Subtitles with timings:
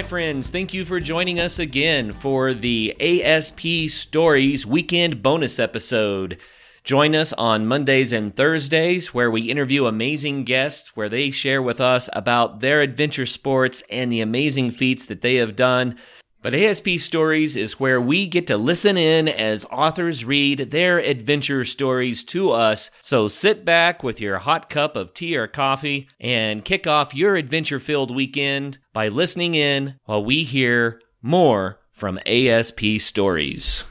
[0.00, 0.48] Hi, friends.
[0.48, 6.38] Thank you for joining us again for the ASP Stories Weekend Bonus episode.
[6.84, 11.82] Join us on Mondays and Thursdays, where we interview amazing guests, where they share with
[11.82, 15.98] us about their adventure sports and the amazing feats that they have done.
[16.42, 21.66] But ASP Stories is where we get to listen in as authors read their adventure
[21.66, 22.90] stories to us.
[23.02, 27.36] So sit back with your hot cup of tea or coffee and kick off your
[27.36, 33.84] adventure filled weekend by listening in while we hear more from ASP Stories.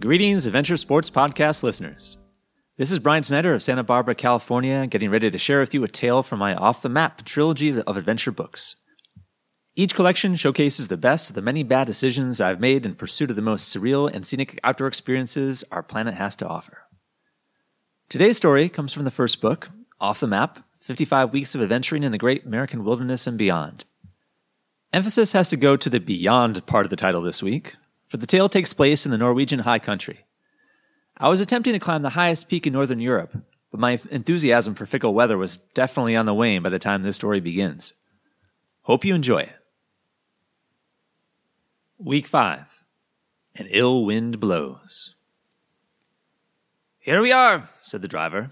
[0.00, 2.16] Greetings, Adventure Sports Podcast listeners.
[2.78, 5.88] This is Brian Snyder of Santa Barbara, California, getting ready to share with you a
[5.88, 8.76] tale from my Off the Map trilogy of adventure books.
[9.74, 13.36] Each collection showcases the best of the many bad decisions I've made in pursuit of
[13.36, 16.84] the most surreal and scenic outdoor experiences our planet has to offer.
[18.08, 19.70] Today's story comes from the first book,
[20.00, 23.86] Off the Map 55 Weeks of Adventuring in the Great American Wilderness and Beyond.
[24.92, 27.74] Emphasis has to go to the beyond part of the title this week,
[28.06, 30.26] for the tale takes place in the Norwegian high country.
[31.20, 33.36] I was attempting to climb the highest peak in Northern Europe,
[33.72, 37.16] but my enthusiasm for fickle weather was definitely on the wane by the time this
[37.16, 37.92] story begins.
[38.82, 39.56] Hope you enjoy it.
[41.98, 42.66] Week 5
[43.56, 45.16] An Ill Wind Blows.
[47.00, 48.50] Here we are, said the driver,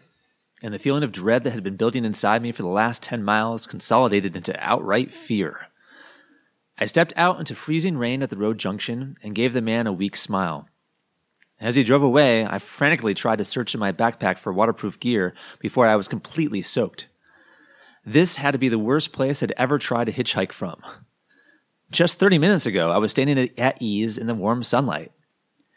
[0.60, 3.22] and the feeling of dread that had been building inside me for the last 10
[3.22, 5.68] miles consolidated into outright fear.
[6.78, 9.92] I stepped out into freezing rain at the road junction and gave the man a
[9.92, 10.68] weak smile.
[11.58, 15.34] As he drove away, I frantically tried to search in my backpack for waterproof gear
[15.58, 17.08] before I was completely soaked.
[18.04, 20.80] This had to be the worst place I'd ever tried to hitchhike from.
[21.90, 25.12] Just 30 minutes ago, I was standing at ease in the warm sunlight.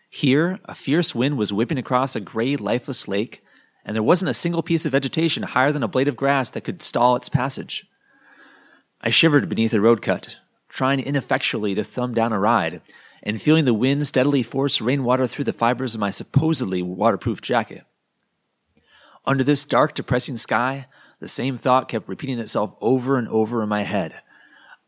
[0.09, 3.43] Here, a fierce wind was whipping across a gray, lifeless lake,
[3.85, 6.63] and there wasn't a single piece of vegetation higher than a blade of grass that
[6.63, 7.87] could stall its passage.
[9.01, 12.81] I shivered beneath a road cut, trying ineffectually to thumb down a ride,
[13.23, 17.83] and feeling the wind steadily force rainwater through the fibers of my supposedly waterproof jacket.
[19.25, 20.87] Under this dark, depressing sky,
[21.19, 24.21] the same thought kept repeating itself over and over in my head.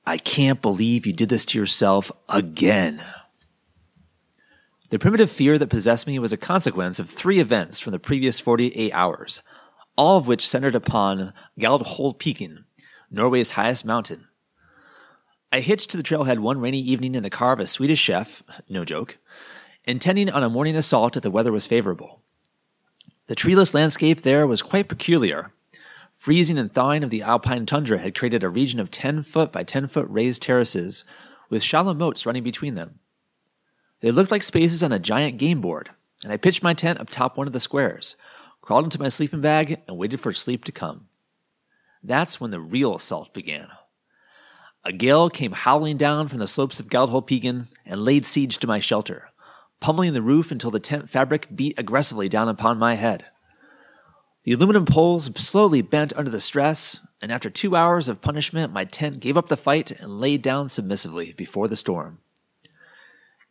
[0.06, 3.04] I can't believe you did this to yourself again.
[4.90, 8.40] The primitive fear that possessed me was a consequence of three events from the previous
[8.40, 9.42] 48 hours,
[9.98, 12.18] all of which centered upon Galdhol
[13.10, 14.28] Norway's highest mountain,
[15.54, 18.42] I hitched to the trailhead one rainy evening in the car of a Swedish chef,
[18.70, 19.18] no joke,
[19.84, 22.22] intending on a morning assault if the weather was favorable.
[23.28, 25.52] The treeless landscape there was quite peculiar.
[26.14, 29.64] Freezing and thawing of the alpine tundra had created a region of 10 foot by
[29.64, 31.04] 10 foot raised terraces
[31.50, 33.00] with shallow moats running between them.
[34.00, 35.90] They looked like spaces on a giant game board,
[36.24, 38.16] and I pitched my tent up top one of the squares,
[38.62, 41.08] crawled into my sleeping bag, and waited for sleep to come.
[42.02, 43.68] That's when the real assault began.
[44.84, 48.80] A gale came howling down from the slopes of Galdhøpiggen and laid siege to my
[48.80, 49.30] shelter,
[49.80, 53.26] pummeling the roof until the tent fabric beat aggressively down upon my head.
[54.44, 58.86] The aluminum poles slowly bent under the stress, and after two hours of punishment, my
[58.86, 62.18] tent gave up the fight and laid down submissively before the storm.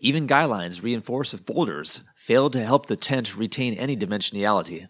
[0.00, 4.88] Even guy lines reinforced with boulders failed to help the tent retain any dimensionality.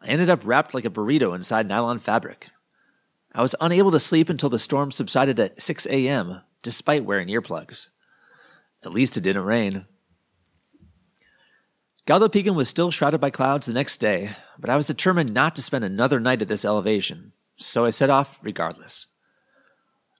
[0.00, 2.48] I ended up wrapped like a burrito inside nylon fabric,
[3.34, 7.88] I was unable to sleep until the storm subsided at 6 a.m., despite wearing earplugs.
[8.84, 9.86] At least it didn't rain.
[12.06, 15.62] Galdhøpiggen was still shrouded by clouds the next day, but I was determined not to
[15.62, 19.06] spend another night at this elevation, so I set off regardless.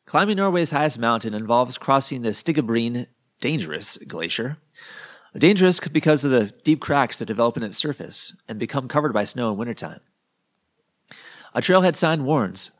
[0.06, 3.08] Climbing Norway's highest mountain involves crossing the Styggebreen
[3.40, 4.58] dangerous glacier.
[5.36, 9.24] Dangerous because of the deep cracks that develop in its surface and become covered by
[9.24, 10.00] snow in wintertime.
[11.54, 12.70] A trailhead sign warns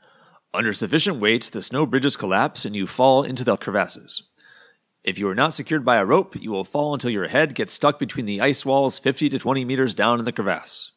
[0.54, 4.24] under sufficient weight, the snow bridges collapse and you fall into the crevasses.
[5.02, 7.72] If you are not secured by a rope, you will fall until your head gets
[7.72, 10.92] stuck between the ice walls 50 to 20 meters down in the crevasse.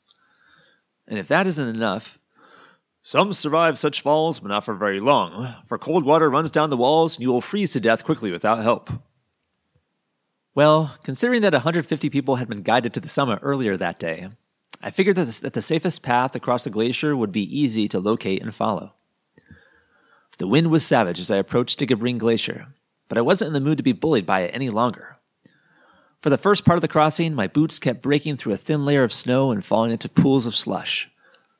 [1.08, 2.20] And if that isn't enough,
[3.02, 6.78] some survive such falls, but not for very long, for cold water runs down the
[6.78, 8.90] walls and you will freeze to death quickly without help.
[10.56, 14.30] Well, considering that 150 people had been guided to the summit earlier that day,
[14.82, 18.54] I figured that the safest path across the glacier would be easy to locate and
[18.54, 18.95] follow.
[20.38, 22.68] The wind was savage as I approached Styggebreen Glacier,
[23.08, 25.18] but I wasn't in the mood to be bullied by it any longer.
[26.22, 29.04] For the first part of the crossing, my boots kept breaking through a thin layer
[29.04, 31.10] of snow and falling into pools of slush.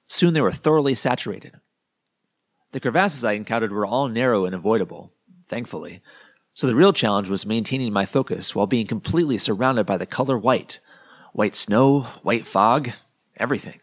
[0.08, 1.54] Soon they were thoroughly saturated.
[2.72, 5.12] The crevasses I encountered were all narrow and avoidable,
[5.46, 6.02] thankfully,
[6.54, 10.38] so the real challenge was maintaining my focus while being completely surrounded by the color
[10.38, 10.80] white
[11.32, 12.92] white snow, white fog,
[13.36, 13.82] everything.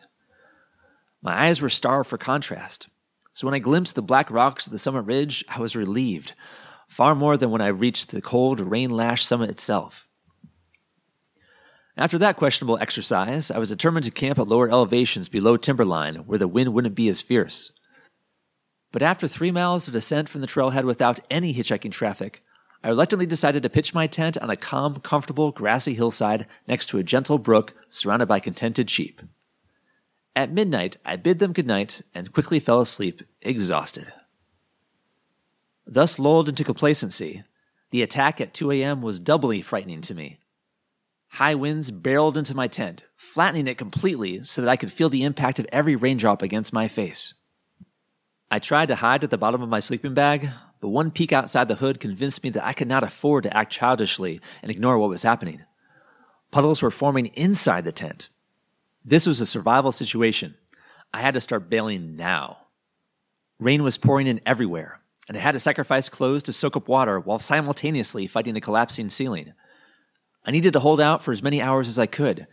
[1.21, 2.89] My eyes were starved for contrast.
[3.33, 6.35] So when I glimpsed the black rocks of the summit ridge, I was relieved,
[6.89, 10.07] far more than when I reached the cold, rain lashed summit itself.
[11.97, 16.39] After that questionable exercise, I was determined to camp at lower elevations below timberline where
[16.39, 17.73] the wind wouldn't be as fierce.
[18.93, 22.43] But after three miles of descent from the trailhead without any hitchhiking traffic,
[22.85, 26.99] I reluctantly decided to pitch my tent on a calm, comfortable, grassy hillside next to
[26.99, 29.23] a gentle brook surrounded by contented sheep.
[30.43, 34.13] At midnight, I bid them good night and quickly fell asleep, exhausted.
[35.87, 37.45] Thus lulled into complacency,
[37.93, 39.03] the attack at 2 a.m.
[39.03, 40.41] was doubly frightening to me.
[41.29, 45.23] High winds barreled into my tent, flattening it completely so that I could feel the
[45.23, 47.35] impact of every raindrop against my face.
[48.51, 50.51] I tried to hide at the bottom of my sleeping bag,
[50.81, 53.73] but one peek outside the hood convinced me that I could not afford to act
[53.73, 55.63] childishly and ignore what was happening.
[56.51, 58.29] Puddles were forming inside the tent.
[59.05, 60.55] This was a survival situation.
[61.13, 62.59] I had to start bailing now.
[63.59, 67.19] Rain was pouring in everywhere, and I had to sacrifice clothes to soak up water
[67.19, 69.53] while simultaneously fighting the collapsing ceiling.
[70.45, 72.47] I needed to hold out for as many hours as I could,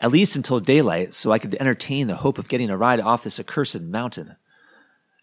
[0.00, 3.24] at least until daylight, so I could entertain the hope of getting a ride off
[3.24, 4.36] this accursed mountain.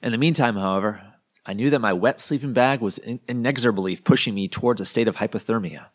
[0.01, 1.01] In the meantime, however,
[1.45, 5.18] I knew that my wet sleeping bag was inexorably pushing me towards a state of
[5.18, 5.88] hypothermia.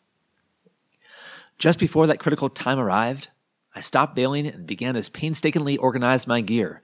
[1.57, 3.29] Just before that critical time arrived,
[3.73, 6.81] I stopped bailing and began to painstakingly organize my gear,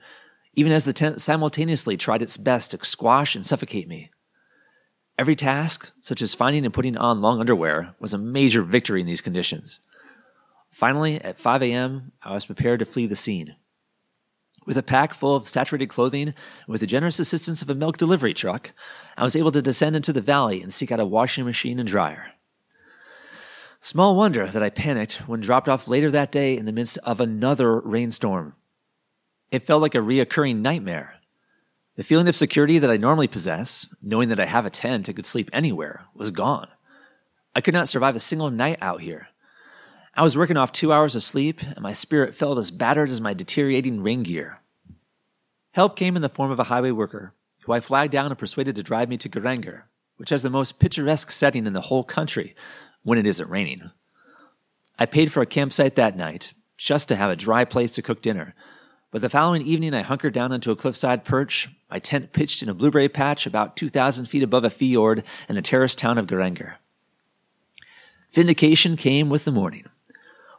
[0.53, 4.11] even as the tent simultaneously tried its best to squash and suffocate me.
[5.19, 9.07] Every task, such as finding and putting on long underwear, was a major victory in
[9.07, 9.79] these conditions.
[10.69, 13.55] Finally, at 5 a.m., I was prepared to flee the scene.
[14.65, 16.35] With a pack full of saturated clothing and
[16.67, 18.73] with the generous assistance of a milk delivery truck,
[19.17, 21.87] I was able to descend into the valley and seek out a washing machine and
[21.87, 22.33] dryer.
[23.87, 27.21] Small wonder that I panicked when dropped off later that day in the midst of
[27.21, 28.53] another rainstorm.
[29.49, 31.15] It felt like a reoccurring nightmare.
[31.95, 35.15] The feeling of security that I normally possess, knowing that I have a tent and
[35.15, 36.67] could sleep anywhere, was gone.
[37.55, 39.29] I could not survive a single night out here.
[40.15, 43.21] I was working off two hours of sleep, and my spirit felt as battered as
[43.21, 44.59] my deteriorating rain gear.
[45.71, 48.75] Help came in the form of a highway worker, who I flagged down and persuaded
[48.75, 49.83] to drive me to Geiranger,
[50.17, 52.53] which has the most picturesque setting in the whole country
[53.07, 53.89] when it isn't raining.
[54.99, 58.21] I paid for a campsite that night, just to have a dry place to cook
[58.21, 58.53] dinner,
[59.11, 62.67] but the following evening, I hunkered down onto a cliffside perch, my tent pitched in
[62.67, 66.73] a blueberry patch about 2,000 feet above a fjord in the terraced town of Geiranger.
[68.33, 69.85] Vindication came with the morning.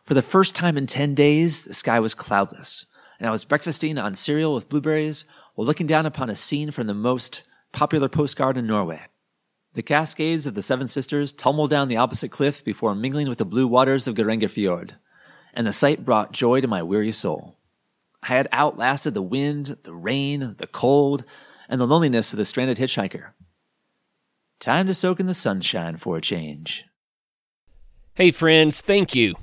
[0.05, 2.87] For the first time in 10 days, the sky was cloudless,
[3.19, 6.87] and I was breakfasting on cereal with blueberries while looking down upon a scene from
[6.87, 7.43] the most
[7.73, 9.03] popular postcard in Norway.
[9.75, 13.45] The cascades of the Seven Sisters tumbled down the opposite cliff before mingling with the
[13.45, 14.97] blue waters of Geiranger Fjord,
[15.55, 17.59] and the sight brought joy to my weary soul.
[18.23, 21.25] I had outlasted the wind, the rain, the cold,
[21.69, 23.31] and the loneliness of the stranded hitchhiker.
[24.59, 26.85] Time to soak in the sunshine for a change.
[28.15, 29.35] Hey, friends, thank you.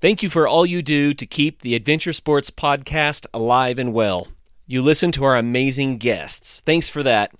[0.00, 4.28] Thank you for all you do to keep the Adventure Sports podcast alive and well.
[4.66, 6.62] You listen to our amazing guests.
[6.64, 7.32] Thanks for that.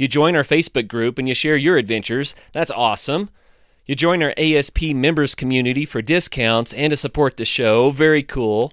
[0.00, 2.34] You join our Facebook group and you share your adventures.
[2.54, 3.28] That's awesome.
[3.84, 7.90] You join our ASP members community for discounts and to support the show.
[7.90, 8.72] Very cool.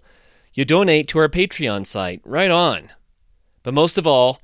[0.53, 2.21] You donate to our Patreon site.
[2.23, 2.91] Right on.
[3.61, 4.39] But most of all,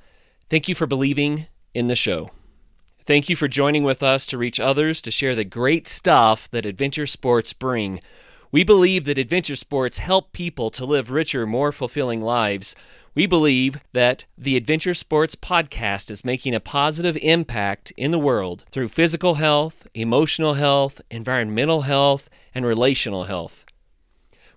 [0.50, 2.32] thank you for believing in the show.
[3.06, 6.66] Thank you for joining with us to reach others to share the great stuff that
[6.66, 8.00] adventure sports bring.
[8.54, 12.76] We believe that adventure sports help people to live richer, more fulfilling lives.
[13.12, 18.64] We believe that the Adventure Sports podcast is making a positive impact in the world
[18.70, 23.64] through physical health, emotional health, environmental health, and relational health.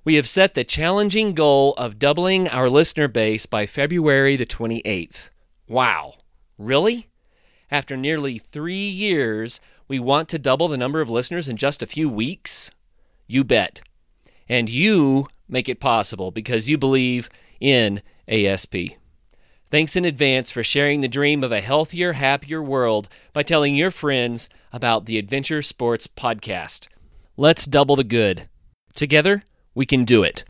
[0.04, 5.30] We have set the challenging goal of doubling our listener base by February the 28th.
[5.68, 6.14] Wow.
[6.60, 7.08] Really?
[7.72, 11.88] After nearly three years, we want to double the number of listeners in just a
[11.88, 12.70] few weeks?
[13.26, 13.82] You bet.
[14.50, 18.76] And you make it possible because you believe in ASP.
[19.70, 23.92] Thanks in advance for sharing the dream of a healthier, happier world by telling your
[23.92, 26.88] friends about the Adventure Sports Podcast.
[27.36, 28.48] Let's double the good.
[28.96, 29.44] Together,
[29.76, 30.46] we can do it.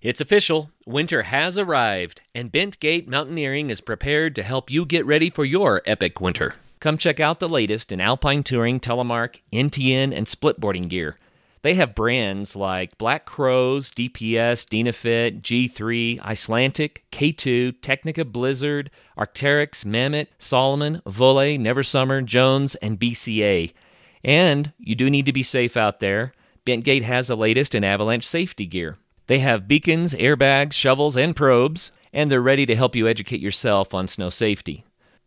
[0.00, 0.70] It's official.
[0.86, 5.82] Winter has arrived, and Bentgate Mountaineering is prepared to help you get ready for your
[5.84, 6.54] epic winter.
[6.78, 11.18] Come check out the latest in alpine touring, telemark, NTN, and splitboarding gear.
[11.68, 20.28] They have brands like Black Crows, DPS, Dynafit, G3, Icelantic, K2, Tecnica Blizzard, Arc'teryx, Mammoth,
[20.38, 23.74] Salomon, Voile, Neversummer, Jones, and BCA.
[24.24, 26.32] And you do need to be safe out there.
[26.64, 28.96] Bentgate has the latest in avalanche safety gear.
[29.26, 33.92] They have beacons, airbags, shovels, and probes, and they're ready to help you educate yourself
[33.92, 34.86] on snow safety.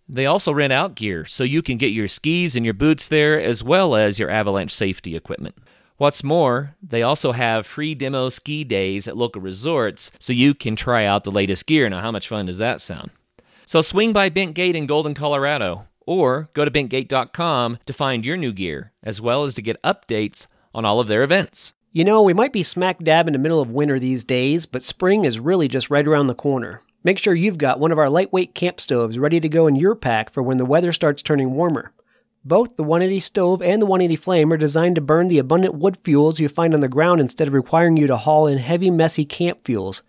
[0.10, 3.39] They also rent out gear so you can get your skis and your boots there
[3.39, 5.55] as well as your avalanche safety equipment.
[6.01, 10.75] What's more, they also have free demo ski days at local resorts so you can
[10.75, 11.88] try out the latest gear.
[11.88, 13.12] Now, how much fun does that sound?
[13.67, 18.51] So swing by Bentgate in Golden, Colorado, or go to bentgate.com to find your new
[18.51, 21.74] gear, as well as to get updates on all of their events.
[21.91, 24.81] You know, we might be smack dab in the middle of winter these days, but
[24.81, 26.81] spring is really just right around the corner.
[27.03, 29.93] Make sure you've got one of our lightweight camp stoves ready to go in your
[29.93, 31.91] pack for when the weather starts turning warmer.
[32.43, 35.95] Both the 180 stove and the 180 flame are designed to burn the abundant wood
[35.98, 39.25] fuels you find on the ground instead of requiring you to haul in heavy, messy
[39.25, 40.01] camp fuels.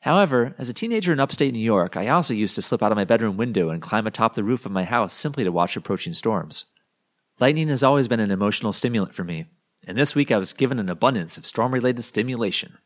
[0.00, 2.96] However, as a teenager in upstate New York, I also used to slip out of
[2.96, 6.14] my bedroom window and climb atop the roof of my house simply to watch approaching
[6.14, 6.64] storms.
[7.38, 9.46] Lightning has always been an emotional stimulant for me,
[9.86, 12.78] and this week I was given an abundance of storm related stimulation.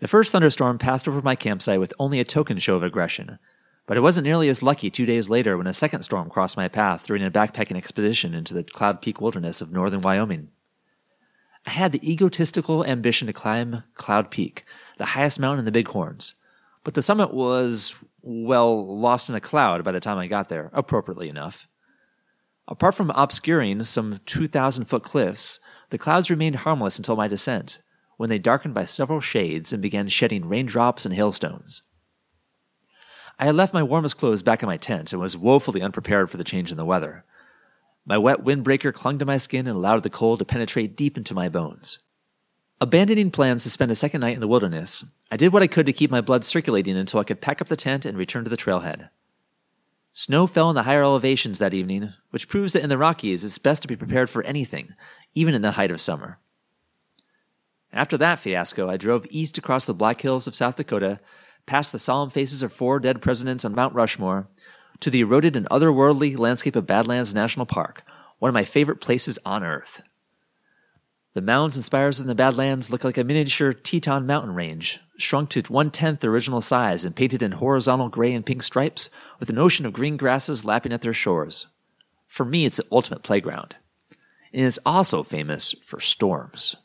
[0.00, 3.38] The first thunderstorm passed over my campsite with only a token show of aggression,
[3.86, 6.68] but I wasn't nearly as lucky two days later when a second storm crossed my
[6.68, 10.48] path during a backpacking expedition into the Cloud Peak wilderness of northern Wyoming.
[11.66, 14.64] I had the egotistical ambition to climb Cloud Peak,
[14.98, 16.34] the highest mountain in the Bighorns,
[16.82, 20.70] but the summit was, well, lost in a cloud by the time I got there,
[20.72, 21.66] appropriately enough.
[22.68, 25.60] Apart from obscuring some 2,000 foot cliffs,
[25.90, 27.80] the clouds remained harmless until my descent,
[28.16, 31.82] when they darkened by several shades and began shedding raindrops and hailstones.
[33.38, 36.36] I had left my warmest clothes back in my tent and was woefully unprepared for
[36.36, 37.24] the change in the weather.
[38.06, 41.34] My wet windbreaker clung to my skin and allowed the cold to penetrate deep into
[41.34, 42.00] my bones.
[42.80, 45.86] Abandoning plans to spend a second night in the wilderness, I did what I could
[45.86, 48.50] to keep my blood circulating until I could pack up the tent and return to
[48.50, 49.08] the trailhead.
[50.12, 53.58] Snow fell in the higher elevations that evening, which proves that in the Rockies it's
[53.58, 54.94] best to be prepared for anything,
[55.34, 56.38] even in the height of summer.
[57.92, 61.20] After that fiasco, I drove east across the Black Hills of South Dakota
[61.66, 64.48] past the solemn faces of four dead presidents on Mount Rushmore,
[65.00, 68.02] to the eroded and otherworldly landscape of Badlands National Park,
[68.38, 70.02] one of my favorite places on earth.
[71.34, 75.50] The mounds and spires in the Badlands look like a miniature Teton mountain range, shrunk
[75.50, 79.58] to one tenth original size and painted in horizontal gray and pink stripes, with an
[79.58, 81.66] ocean of green grasses lapping at their shores.
[82.28, 83.74] For me, it's the ultimate playground.
[84.52, 86.76] And it's also famous for storms.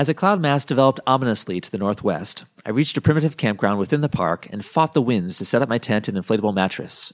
[0.00, 4.00] As a cloud mass developed ominously to the northwest, I reached a primitive campground within
[4.00, 7.12] the park and fought the winds to set up my tent and inflatable mattress.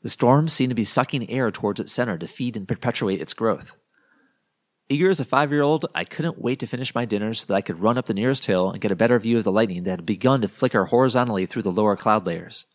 [0.00, 3.34] The storm seemed to be sucking air towards its center to feed and perpetuate its
[3.34, 3.76] growth.
[4.88, 7.54] Eager as a five year old, I couldn't wait to finish my dinner so that
[7.54, 9.84] I could run up the nearest hill and get a better view of the lightning
[9.84, 12.66] that had begun to flicker horizontally through the lower cloud layers.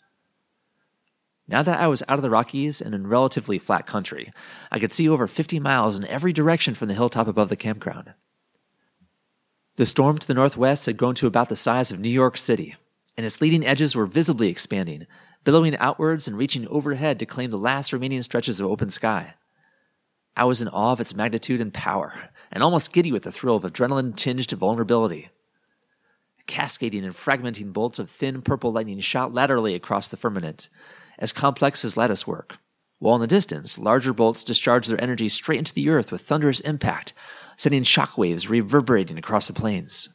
[1.50, 4.32] Now that I was out of the Rockies and in relatively flat country,
[4.72, 8.14] I could see over 50 miles in every direction from the hilltop above the campground.
[9.78, 12.76] The storm to the northwest had grown to about the size of New York City,
[13.16, 15.06] and its leading edges were visibly expanding,
[15.44, 19.36] billowing outwards and reaching overhead to claim the last remaining stretches of open sky.
[20.36, 23.56] I was in awe of its magnitude and power, and almost giddy with the thrill
[23.56, 25.30] of adrenaline tinged vulnerability.
[26.48, 30.70] Cascading and fragmenting bolts of thin purple lightning shot laterally across the firmament,
[31.20, 32.58] as complex as lattice work,
[32.98, 36.62] while in the distance, larger bolts discharged their energy straight into the earth with thunderous
[36.62, 37.14] impact,
[37.58, 40.10] sending shockwaves reverberating across the plains.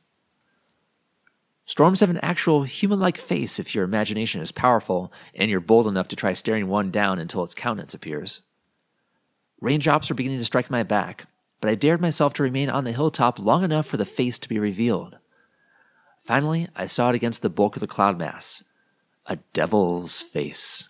[1.65, 5.87] Storms have an actual human like face if your imagination is powerful and you're bold
[5.87, 8.41] enough to try staring one down until its countenance appears.
[9.61, 11.27] Raindrops were beginning to strike my back,
[11.61, 14.49] but I dared myself to remain on the hilltop long enough for the face to
[14.49, 15.19] be revealed.
[16.19, 18.65] Finally, I saw it against the bulk of the cloud mass.
[19.27, 20.89] A devil's face.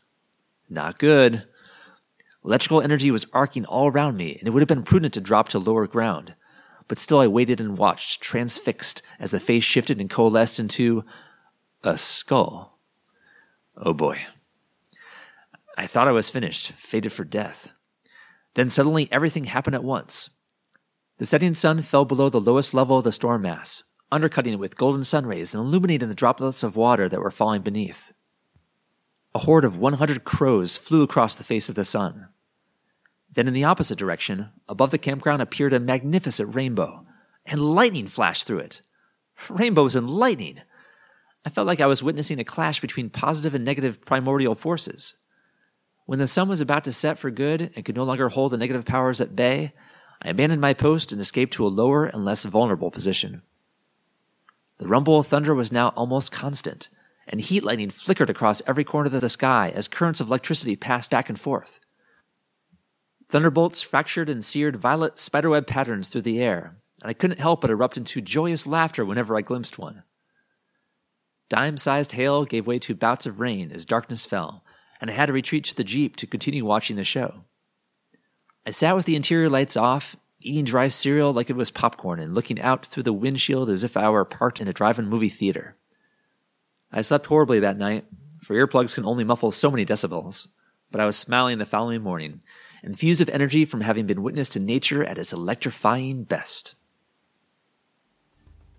[0.70, 1.44] Not good.
[2.44, 5.48] Electrical energy was arcing all around me, and it would have been prudent to drop
[5.50, 6.34] to lower ground.
[6.88, 11.04] But still, I waited and watched, transfixed, as the face shifted and coalesced into
[11.82, 12.78] a skull.
[13.76, 14.18] Oh boy.
[15.76, 17.72] I thought I was finished, fated for death.
[18.54, 20.28] Then suddenly everything happened at once.
[21.18, 24.76] The setting sun fell below the lowest level of the storm mass, undercutting it with
[24.76, 28.12] golden sun rays and illuminating the droplets of water that were falling beneath.
[29.34, 32.28] A horde of 100 crows flew across the face of the sun.
[33.34, 37.06] Then, in the opposite direction, above the campground appeared a magnificent rainbow,
[37.46, 38.82] and lightning flashed through it.
[39.48, 40.60] Rainbows and lightning!
[41.44, 45.14] I felt like I was witnessing a clash between positive and negative primordial forces.
[46.04, 48.58] When the sun was about to set for good and could no longer hold the
[48.58, 49.72] negative powers at bay,
[50.20, 53.42] I abandoned my post and escaped to a lower and less vulnerable position.
[54.78, 56.88] The rumble of thunder was now almost constant,
[57.26, 61.10] and heat lightning flickered across every corner of the sky as currents of electricity passed
[61.10, 61.80] back and forth.
[63.32, 67.70] Thunderbolts fractured and seared violet spiderweb patterns through the air, and I couldn't help but
[67.70, 70.02] erupt into joyous laughter whenever I glimpsed one.
[71.48, 74.62] Dime sized hail gave way to bouts of rain as darkness fell,
[75.00, 77.44] and I had to retreat to the Jeep to continue watching the show.
[78.66, 82.34] I sat with the interior lights off, eating dry cereal like it was popcorn and
[82.34, 85.30] looking out through the windshield as if I were parked in a drive in movie
[85.30, 85.78] theater.
[86.92, 88.04] I slept horribly that night,
[88.42, 90.48] for earplugs can only muffle so many decibels,
[90.90, 92.42] but I was smiling the following morning,
[92.82, 96.74] infused with energy from having been witness to nature at its electrifying best.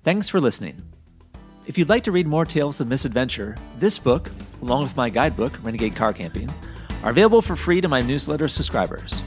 [0.03, 0.83] Thanks for listening.
[1.65, 4.29] If you'd like to read more tales of misadventure, this book,
[4.61, 6.53] along with my guidebook, Renegade Car Camping,
[7.03, 9.23] are available for free to my newsletter subscribers.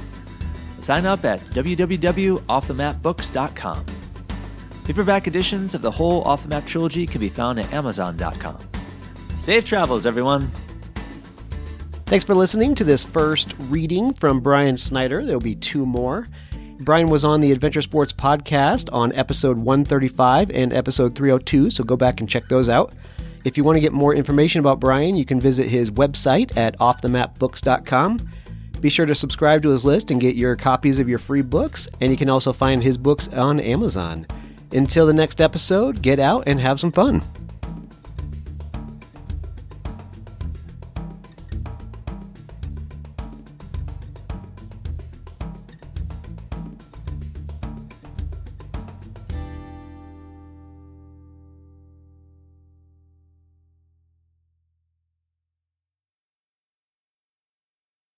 [0.81, 3.87] Sign up at www.offthemapbooks.com.
[4.85, 8.59] Paperback editions of the whole Off the Map trilogy can be found at Amazon.com.
[9.37, 10.49] Safe travels, everyone!
[12.07, 15.25] Thanks for listening to this first reading from Brian Snyder.
[15.25, 16.29] There'll be two more.
[16.79, 21.97] Brian was on the Adventure Sports podcast on episode 135 and episode 302, so go
[21.97, 22.95] back and check those out.
[23.45, 26.79] If you want to get more information about Brian, you can visit his website at
[26.79, 28.19] offthemapbooks.com.
[28.81, 31.89] Be sure to subscribe to his list and get your copies of your free books,
[32.01, 34.29] and you can also find his books on Amazon.
[34.71, 37.25] Until the next episode, get out and have some fun.